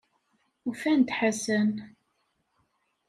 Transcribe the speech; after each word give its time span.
Ufan-d 0.69 1.09
Ḥasan. 1.17 1.71